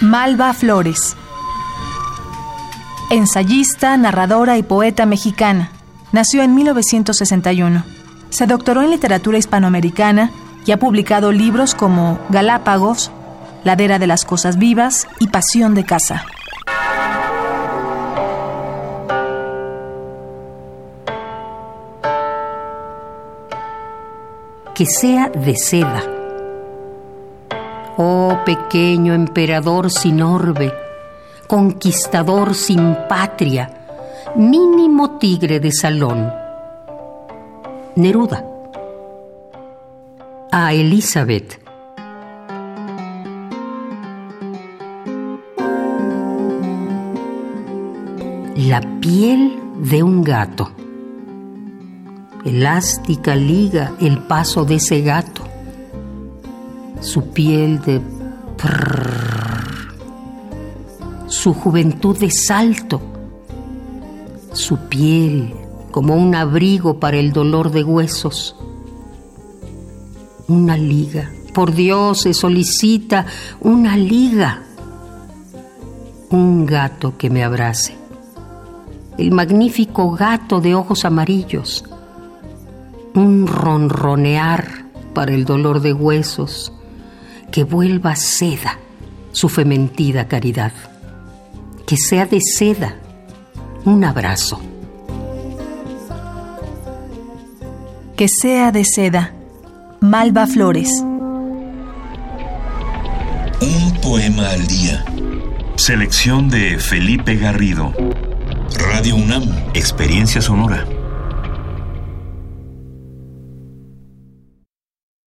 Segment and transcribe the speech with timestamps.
[0.00, 1.16] Malva Flores.
[3.10, 5.70] Ensayista, narradora y poeta mexicana.
[6.12, 7.84] Nació en 1961.
[8.30, 10.30] Se doctoró en literatura hispanoamericana
[10.66, 13.10] y ha publicado libros como Galápagos,
[13.64, 16.24] Ladera de las Cosas Vivas y Pasión de Casa.
[24.74, 26.13] Que sea de seda.
[27.96, 30.72] Oh pequeño emperador sin orbe,
[31.46, 33.70] conquistador sin patria,
[34.34, 36.32] mínimo tigre de salón.
[37.94, 38.44] Neruda.
[40.50, 41.60] A Elizabeth.
[48.56, 50.72] La piel de un gato.
[52.44, 55.43] Elástica liga el paso de ese gato.
[57.04, 58.00] Su piel de
[61.26, 63.00] su juventud de salto,
[64.52, 65.54] su piel
[65.90, 68.56] como un abrigo para el dolor de huesos.
[70.48, 73.26] Una liga, por Dios se solicita
[73.60, 74.62] una liga,
[76.30, 77.96] un gato que me abrace,
[79.18, 81.84] el magnífico gato de ojos amarillos,
[83.14, 86.73] un ronronear para el dolor de huesos,
[87.54, 88.80] que vuelva seda
[89.30, 90.72] su fementida caridad
[91.86, 92.96] que sea de seda.
[93.84, 94.60] Un abrazo.
[98.16, 99.32] Que sea de seda.
[100.00, 100.90] Malva Flores.
[103.60, 105.04] Un poema al día.
[105.76, 107.92] Selección de Felipe Garrido.
[108.90, 109.44] Radio UNAM.
[109.74, 110.84] Experiencia sonora.